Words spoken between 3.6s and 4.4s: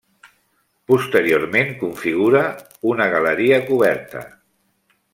coberta.